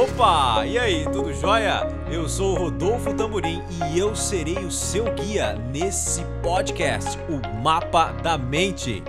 Opa! 0.00 0.64
E 0.64 0.78
aí, 0.78 1.04
tudo 1.12 1.30
jóia? 1.34 1.82
Eu 2.10 2.26
sou 2.26 2.54
o 2.54 2.58
Rodolfo 2.58 3.12
Tamburim 3.12 3.60
e 3.92 3.98
eu 3.98 4.16
serei 4.16 4.64
o 4.64 4.70
seu 4.70 5.14
guia 5.14 5.52
nesse 5.70 6.24
podcast, 6.42 7.18
o 7.28 7.60
Mapa 7.62 8.10
da 8.12 8.38
Mente. 8.38 9.02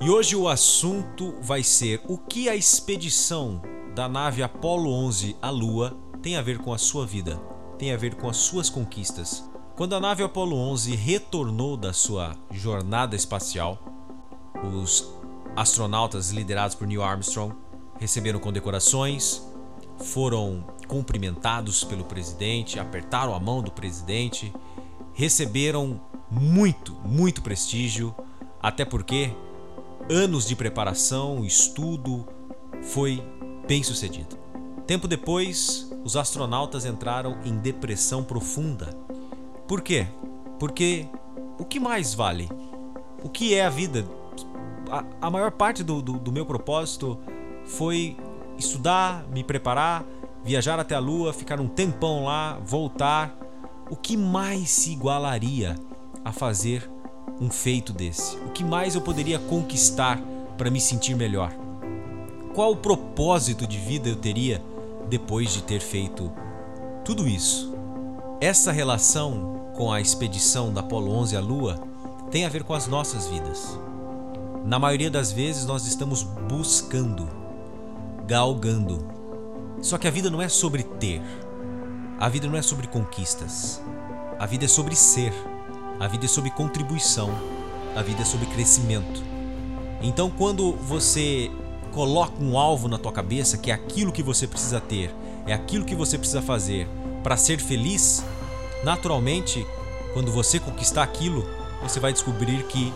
E 0.00 0.08
hoje 0.08 0.34
o 0.34 0.48
assunto 0.48 1.34
vai 1.42 1.62
ser 1.62 2.00
o 2.08 2.16
que 2.16 2.48
a 2.48 2.56
expedição 2.56 3.60
da 3.94 4.08
nave 4.08 4.42
Apollo 4.42 4.90
11 4.90 5.36
à 5.42 5.50
Lua 5.50 5.94
tem 6.22 6.38
a 6.38 6.42
ver 6.42 6.56
com 6.56 6.72
a 6.72 6.78
sua 6.78 7.04
vida, 7.04 7.36
tem 7.78 7.92
a 7.92 7.96
ver 7.98 8.14
com 8.14 8.26
as 8.26 8.38
suas 8.38 8.70
conquistas. 8.70 9.46
Quando 9.76 9.94
a 9.94 10.00
nave 10.00 10.22
Apollo 10.22 10.56
11 10.56 10.96
retornou 10.96 11.76
da 11.76 11.92
sua 11.92 12.34
jornada 12.50 13.14
espacial, 13.14 13.78
os 14.64 15.12
astronautas 15.54 16.30
liderados 16.30 16.74
por 16.74 16.86
Neil 16.86 17.02
Armstrong 17.02 17.54
receberam 18.02 18.40
condecorações, 18.40 19.40
foram 19.98 20.64
cumprimentados 20.88 21.84
pelo 21.84 22.04
presidente, 22.04 22.80
apertaram 22.80 23.32
a 23.32 23.38
mão 23.38 23.62
do 23.62 23.70
presidente, 23.70 24.52
receberam 25.14 26.00
muito, 26.28 26.92
muito 27.04 27.42
prestígio, 27.42 28.12
até 28.60 28.84
porque 28.84 29.32
anos 30.10 30.48
de 30.48 30.56
preparação, 30.56 31.44
estudo, 31.44 32.26
foi 32.82 33.22
bem 33.68 33.84
sucedido. 33.84 34.36
Tempo 34.84 35.06
depois, 35.06 35.88
os 36.04 36.16
astronautas 36.16 36.84
entraram 36.84 37.38
em 37.44 37.56
depressão 37.56 38.24
profunda. 38.24 38.86
Por 39.68 39.80
quê? 39.80 40.08
Porque 40.58 41.06
o 41.56 41.64
que 41.64 41.78
mais 41.78 42.14
vale? 42.14 42.48
O 43.22 43.28
que 43.28 43.54
é 43.54 43.64
a 43.64 43.70
vida? 43.70 44.04
A, 44.90 45.28
a 45.28 45.30
maior 45.30 45.52
parte 45.52 45.84
do, 45.84 46.02
do, 46.02 46.14
do 46.14 46.32
meu 46.32 46.44
propósito 46.44 47.16
foi 47.64 48.16
estudar, 48.58 49.24
me 49.28 49.42
preparar, 49.42 50.04
viajar 50.44 50.78
até 50.78 50.94
a 50.94 50.98
Lua, 50.98 51.32
ficar 51.32 51.60
um 51.60 51.68
tempão 51.68 52.24
lá, 52.24 52.58
voltar. 52.64 53.36
O 53.90 53.96
que 53.96 54.16
mais 54.16 54.70
se 54.70 54.92
igualaria 54.92 55.76
a 56.24 56.32
fazer 56.32 56.90
um 57.40 57.50
feito 57.50 57.92
desse? 57.92 58.36
O 58.38 58.50
que 58.50 58.64
mais 58.64 58.94
eu 58.94 59.00
poderia 59.00 59.38
conquistar 59.38 60.20
para 60.56 60.70
me 60.70 60.80
sentir 60.80 61.14
melhor? 61.14 61.52
Qual 62.54 62.76
propósito 62.76 63.66
de 63.66 63.78
vida 63.78 64.08
eu 64.08 64.16
teria 64.16 64.62
depois 65.08 65.52
de 65.52 65.62
ter 65.62 65.80
feito 65.80 66.30
tudo 67.04 67.26
isso? 67.26 67.74
Essa 68.40 68.72
relação 68.72 69.70
com 69.76 69.92
a 69.92 70.00
expedição 70.00 70.72
da 70.72 70.80
Apollo 70.80 71.12
11 71.12 71.36
à 71.36 71.40
Lua 71.40 71.80
tem 72.30 72.44
a 72.44 72.48
ver 72.48 72.64
com 72.64 72.74
as 72.74 72.86
nossas 72.86 73.28
vidas. 73.28 73.78
Na 74.64 74.78
maioria 74.78 75.10
das 75.10 75.32
vezes 75.32 75.64
nós 75.64 75.86
estamos 75.86 76.22
buscando 76.22 77.28
galgando. 78.32 79.06
Só 79.82 79.98
que 79.98 80.08
a 80.08 80.10
vida 80.10 80.30
não 80.30 80.40
é 80.40 80.48
sobre 80.48 80.82
ter. 80.82 81.20
A 82.18 82.30
vida 82.30 82.46
não 82.46 82.56
é 82.56 82.62
sobre 82.62 82.86
conquistas. 82.86 83.82
A 84.38 84.46
vida 84.46 84.64
é 84.64 84.68
sobre 84.68 84.96
ser. 84.96 85.34
A 86.00 86.08
vida 86.08 86.24
é 86.24 86.28
sobre 86.28 86.50
contribuição. 86.50 87.30
A 87.94 88.00
vida 88.00 88.22
é 88.22 88.24
sobre 88.24 88.46
crescimento. 88.46 89.22
Então, 90.00 90.30
quando 90.30 90.72
você 90.72 91.50
coloca 91.92 92.42
um 92.42 92.56
alvo 92.56 92.88
na 92.88 92.96
tua 92.96 93.12
cabeça 93.12 93.58
que 93.58 93.70
é 93.70 93.74
aquilo 93.74 94.10
que 94.10 94.22
você 94.22 94.46
precisa 94.46 94.80
ter, 94.80 95.14
é 95.46 95.52
aquilo 95.52 95.84
que 95.84 95.94
você 95.94 96.16
precisa 96.16 96.40
fazer 96.40 96.88
para 97.22 97.36
ser 97.36 97.60
feliz, 97.60 98.24
naturalmente, 98.82 99.66
quando 100.14 100.32
você 100.32 100.58
conquistar 100.58 101.02
aquilo, 101.02 101.46
você 101.82 102.00
vai 102.00 102.14
descobrir 102.14 102.62
que 102.62 102.94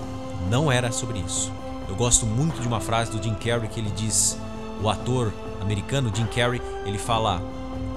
não 0.48 0.72
era 0.72 0.90
sobre 0.90 1.18
isso. 1.18 1.52
Eu 1.90 1.94
gosto 1.94 2.24
muito 2.24 2.58
de 2.58 2.66
uma 2.66 2.80
frase 2.80 3.10
do 3.10 3.22
Jim 3.22 3.34
Carrey 3.34 3.68
que 3.68 3.80
ele 3.80 3.90
diz: 3.90 4.38
o 4.82 4.88
ator 4.88 5.32
americano 5.60 6.12
Jim 6.14 6.26
Carrey, 6.26 6.60
ele 6.84 6.98
fala: 6.98 7.42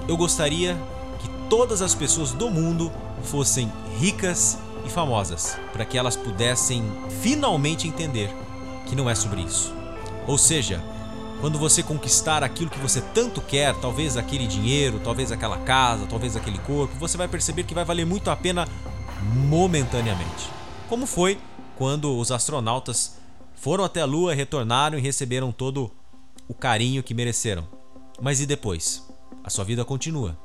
"Eu 0.08 0.16
gostaria 0.16 0.76
que 1.18 1.28
todas 1.48 1.82
as 1.82 1.94
pessoas 1.94 2.32
do 2.32 2.50
mundo 2.50 2.90
fossem 3.22 3.70
ricas 3.98 4.58
e 4.84 4.90
famosas, 4.90 5.58
para 5.72 5.84
que 5.84 5.98
elas 5.98 6.16
pudessem 6.16 6.82
finalmente 7.22 7.86
entender 7.86 8.34
que 8.86 8.96
não 8.96 9.08
é 9.08 9.14
sobre 9.14 9.42
isso. 9.42 9.74
Ou 10.26 10.38
seja, 10.38 10.82
quando 11.40 11.58
você 11.58 11.82
conquistar 11.82 12.44
aquilo 12.44 12.70
que 12.70 12.78
você 12.78 13.00
tanto 13.00 13.40
quer, 13.40 13.74
talvez 13.76 14.16
aquele 14.16 14.46
dinheiro, 14.46 15.00
talvez 15.02 15.32
aquela 15.32 15.58
casa, 15.58 16.06
talvez 16.06 16.36
aquele 16.36 16.58
corpo, 16.58 16.94
você 16.98 17.16
vai 17.16 17.28
perceber 17.28 17.64
que 17.64 17.74
vai 17.74 17.84
valer 17.84 18.04
muito 18.04 18.30
a 18.30 18.36
pena 18.36 18.68
momentaneamente. 19.48 20.50
Como 20.88 21.06
foi 21.06 21.38
quando 21.76 22.16
os 22.18 22.30
astronautas 22.30 23.16
foram 23.54 23.84
até 23.84 24.02
a 24.02 24.06
Lua, 24.06 24.34
retornaram 24.34 24.98
e 24.98 25.00
receberam 25.00 25.52
todo 25.52 25.90
o 26.50 26.54
carinho 26.54 27.00
que 27.00 27.14
mereceram. 27.14 27.64
Mas 28.20 28.40
e 28.40 28.46
depois? 28.46 29.08
A 29.44 29.48
sua 29.48 29.64
vida 29.64 29.84
continua. 29.84 30.36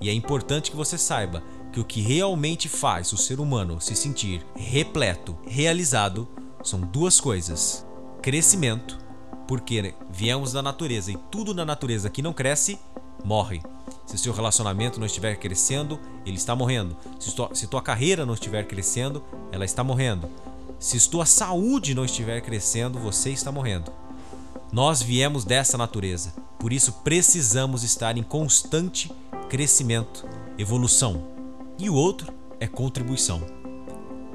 E 0.00 0.08
é 0.08 0.12
importante 0.14 0.70
que 0.70 0.76
você 0.76 0.96
saiba 0.96 1.42
que 1.70 1.78
o 1.78 1.84
que 1.84 2.00
realmente 2.00 2.66
faz 2.66 3.12
o 3.12 3.18
ser 3.18 3.38
humano 3.38 3.78
se 3.78 3.94
sentir 3.94 4.42
repleto, 4.56 5.36
realizado, 5.46 6.26
são 6.64 6.80
duas 6.80 7.20
coisas: 7.20 7.86
crescimento, 8.22 8.98
porque 9.46 9.94
viemos 10.10 10.54
da 10.54 10.62
natureza 10.62 11.12
e 11.12 11.18
tudo 11.30 11.52
na 11.52 11.66
natureza 11.66 12.08
que 12.08 12.22
não 12.22 12.32
cresce, 12.32 12.78
morre. 13.22 13.60
Se 14.06 14.16
seu 14.16 14.32
relacionamento 14.32 14.98
não 14.98 15.06
estiver 15.06 15.36
crescendo, 15.36 16.00
ele 16.24 16.38
está 16.38 16.56
morrendo. 16.56 16.96
Se 17.20 17.34
tua, 17.34 17.54
se 17.54 17.66
tua 17.66 17.82
carreira 17.82 18.24
não 18.24 18.32
estiver 18.32 18.66
crescendo, 18.66 19.22
ela 19.52 19.66
está 19.66 19.84
morrendo. 19.84 20.26
Se 20.78 21.10
tua 21.10 21.26
saúde 21.26 21.94
não 21.94 22.06
estiver 22.06 22.40
crescendo, 22.40 22.98
você 22.98 23.28
está 23.28 23.52
morrendo. 23.52 23.99
Nós 24.72 25.02
viemos 25.02 25.44
dessa 25.44 25.76
natureza, 25.76 26.32
por 26.56 26.72
isso 26.72 26.92
precisamos 27.02 27.82
estar 27.82 28.16
em 28.16 28.22
constante 28.22 29.10
crescimento, 29.48 30.24
evolução. 30.56 31.24
E 31.76 31.90
o 31.90 31.94
outro 31.94 32.32
é 32.60 32.68
contribuição. 32.68 33.42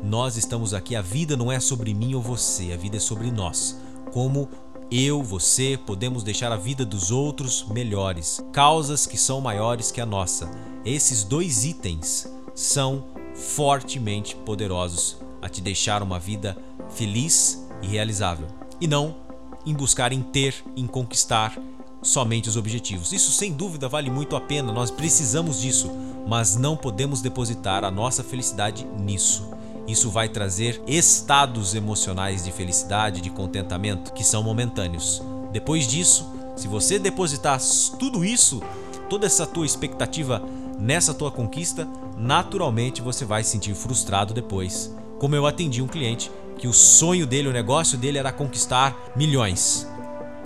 Nós 0.03 0.35
estamos 0.35 0.73
aqui, 0.73 0.94
a 0.94 1.01
vida 1.01 1.38
não 1.38 1.50
é 1.50 1.59
sobre 1.62 1.94
mim 1.94 2.16
ou 2.16 2.22
você, 2.22 2.73
a 2.73 2.78
vida 2.78 2.97
é 2.97 3.00
sobre 3.00 3.31
nós. 3.31 3.78
Como 4.12 4.50
eu, 4.91 5.23
você, 5.23 5.79
podemos 5.85 6.22
deixar 6.22 6.52
a 6.52 6.57
vida 6.57 6.85
dos 6.85 7.12
outros 7.12 7.66
melhores, 7.69 8.44
causas 8.52 9.07
que 9.07 9.17
são 9.17 9.40
maiores 9.40 9.90
que 9.90 10.02
a 10.02 10.06
nossa. 10.06 10.52
Esses 10.84 11.23
dois 11.23 11.63
itens 11.63 12.29
são 12.53 13.06
fortemente 13.34 14.35
poderosos 14.35 15.17
a 15.41 15.47
te 15.47 15.62
deixar 15.62 16.03
uma 16.03 16.19
vida 16.19 16.57
feliz 16.90 17.66
e 17.81 17.88
realizável. 17.88 18.47
E 18.81 18.88
não 18.88 19.24
em 19.65 19.73
buscar 19.73 20.13
em 20.13 20.21
ter, 20.21 20.63
em 20.75 20.85
conquistar 20.87 21.57
somente 22.01 22.47
os 22.47 22.55
objetivos. 22.55 23.11
Isso 23.11 23.31
sem 23.31 23.51
dúvida 23.51 23.89
vale 23.89 24.09
muito 24.09 24.35
a 24.35 24.41
pena, 24.41 24.71
nós 24.71 24.91
precisamos 24.91 25.61
disso, 25.61 25.91
mas 26.27 26.55
não 26.55 26.77
podemos 26.77 27.21
depositar 27.21 27.83
a 27.83 27.91
nossa 27.91 28.23
felicidade 28.23 28.85
nisso. 28.99 29.49
Isso 29.87 30.09
vai 30.09 30.29
trazer 30.29 30.81
estados 30.87 31.75
emocionais 31.75 32.43
de 32.43 32.51
felicidade, 32.51 33.21
de 33.21 33.29
contentamento, 33.29 34.13
que 34.13 34.23
são 34.23 34.41
momentâneos. 34.41 35.21
Depois 35.51 35.87
disso, 35.87 36.31
se 36.55 36.67
você 36.67 36.97
depositar 36.97 37.59
tudo 37.99 38.25
isso, 38.25 38.61
toda 39.09 39.25
essa 39.25 39.45
tua 39.45 39.65
expectativa 39.65 40.41
nessa 40.79 41.13
tua 41.13 41.31
conquista, 41.31 41.87
naturalmente 42.17 43.01
você 43.01 43.25
vai 43.25 43.43
se 43.43 43.51
sentir 43.51 43.75
frustrado 43.75 44.33
depois. 44.33 44.93
Como 45.19 45.35
eu 45.35 45.45
atendi 45.45 45.81
um 45.81 45.87
cliente 45.87 46.31
que 46.57 46.67
o 46.67 46.73
sonho 46.73 47.25
dele, 47.25 47.47
o 47.47 47.53
negócio 47.53 47.97
dele 47.97 48.17
era 48.17 48.31
conquistar 48.31 48.95
milhões. 49.16 49.88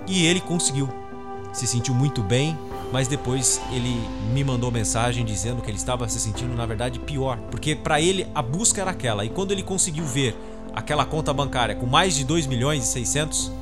E 0.06 0.26
ele 0.26 0.40
conseguiu. 0.40 0.88
Se 1.52 1.66
sentiu 1.66 1.94
muito 1.94 2.22
bem, 2.22 2.56
mas 2.92 3.08
depois 3.08 3.60
ele 3.72 4.00
me 4.32 4.42
mandou 4.44 4.70
mensagem 4.70 5.24
dizendo 5.24 5.62
que 5.62 5.70
ele 5.70 5.78
estava 5.78 6.08
se 6.08 6.18
sentindo 6.18 6.54
na 6.54 6.66
verdade 6.66 6.98
pior, 6.98 7.38
porque 7.50 7.74
para 7.74 8.00
ele 8.00 8.26
a 8.34 8.42
busca 8.42 8.80
era 8.80 8.90
aquela. 8.90 9.24
E 9.24 9.28
quando 9.28 9.52
ele 9.52 9.62
conseguiu 9.62 10.04
ver 10.04 10.36
aquela 10.74 11.04
conta 11.04 11.32
bancária 11.32 11.74
com 11.74 11.86
mais 11.86 12.14
de 12.14 12.24
2 12.24 12.46
milhões 12.46 12.84
e 12.84 12.86
600, 12.86 13.52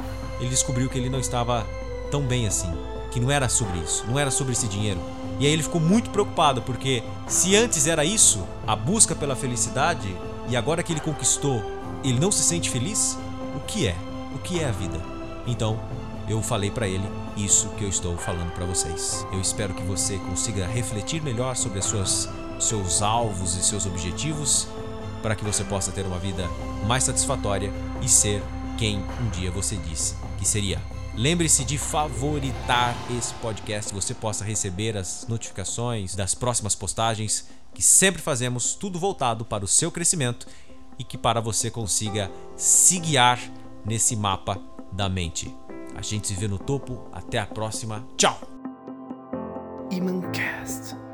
ele 0.41 0.51
descobriu 0.51 0.89
que 0.89 0.99
ele 0.99 1.09
não 1.09 1.19
estava 1.19 1.67
tão 2.11 2.23
bem 2.23 2.47
assim, 2.47 2.73
que 3.11 3.21
não 3.21 3.31
era 3.31 3.49
sobre 3.49 3.79
isso, 3.79 4.05
não 4.07 4.19
era 4.19 4.31
sobre 4.31 4.53
esse 4.53 4.67
dinheiro. 4.69 5.01
E 5.39 5.47
aí 5.47 5.53
ele 5.53 5.63
ficou 5.63 5.81
muito 5.81 6.11
preocupado, 6.11 6.63
porque 6.63 7.03
se 7.27 7.55
antes 7.55 7.87
era 7.87 8.05
isso, 8.05 8.47
a 8.67 8.75
busca 8.75 9.15
pela 9.15 9.37
felicidade, 9.37 10.15
e 10.49 10.57
agora 10.57 10.83
que 10.83 10.93
ele 10.93 11.01
conquistou 11.01 11.79
ele 12.03 12.21
não 12.21 12.31
se 12.31 12.43
sente 12.43 12.71
feliz, 12.71 13.19
o 13.57 13.61
que 13.61 13.87
é? 13.87 13.97
O 14.35 14.39
que 14.39 14.61
é 14.61 14.69
a 14.69 14.73
vida? 14.73 15.01
Então, 15.47 15.81
eu 16.29 16.43
falei 16.43 16.71
para 16.71 16.87
ele 16.87 17.09
isso 17.37 17.69
que 17.71 17.85
eu 17.85 17.89
estou 17.89 18.17
falando 18.17 18.53
para 18.53 18.67
vocês. 18.67 19.27
Eu 19.33 19.41
espero 19.41 19.75
que 19.75 19.83
você 19.83 20.19
consiga 20.19 20.67
refletir 20.67 21.23
melhor 21.23 21.57
sobre 21.57 21.79
as 21.79 21.85
suas, 21.87 22.29
seus 22.61 23.03
alvos 23.03 23.57
e 23.57 23.65
seus 23.65 23.87
objetivos 23.87 24.69
para 25.23 25.35
que 25.35 25.45
você 25.45 25.65
possa 25.65 25.91
ter 25.91 26.07
uma 26.07 26.19
vida 26.19 26.49
mais 26.87 27.05
satisfatória 27.05 27.73
e 28.01 28.09
ser 28.09 28.43
quem 28.77 29.03
um 29.21 29.29
dia 29.31 29.51
você 29.51 29.77
disse 29.77 30.15
que 30.39 30.47
seria. 30.47 30.98
Lembre-se 31.19 31.65
de 31.65 31.77
favoritar 31.77 32.95
esse 33.11 33.35
podcast, 33.35 33.93
você 33.93 34.15
possa 34.15 34.45
receber 34.45 34.97
as 34.97 35.27
notificações 35.27 36.15
das 36.15 36.33
próximas 36.33 36.77
postagens 36.77 37.49
que 37.75 37.83
sempre 37.83 38.23
fazemos, 38.23 38.75
tudo 38.75 39.01
voltado 39.01 39.45
para 39.45 39.65
o 39.65 39.69
seu 39.69 39.91
crescimento 39.91 40.47
e 40.97 41.03
que 41.03 41.19
para 41.19 41.41
você 41.41 41.73
consiga 41.73 42.31
se 42.57 43.01
guiar 43.01 43.41
nesse 43.85 44.15
mapa 44.15 44.63
da 44.93 45.09
mente. 45.09 45.53
A 45.97 46.03
gente 46.03 46.29
se 46.29 46.35
vê 46.35 46.47
no 46.47 46.57
topo. 46.57 47.09
Até 47.13 47.41
a 47.41 47.47
próxima. 47.47 48.07
Tchau! 48.17 48.39
Imancast. 49.91 51.08